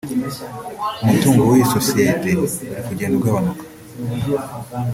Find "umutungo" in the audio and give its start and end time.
1.03-1.41